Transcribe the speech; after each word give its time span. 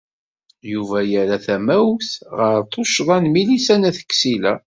Yuba 0.71 0.97
yerra 1.11 1.37
tamawt 1.45 2.09
ɣer 2.37 2.57
tuccḍa 2.71 3.17
n 3.19 3.25
Milisa 3.33 3.75
n 3.77 3.87
At 3.89 3.99
Ksila. 4.11 4.53